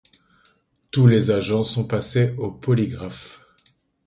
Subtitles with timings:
[0.89, 3.45] Tous les agents sont passés au polygraphe.